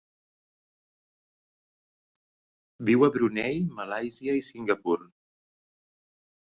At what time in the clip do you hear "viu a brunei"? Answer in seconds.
2.91-3.63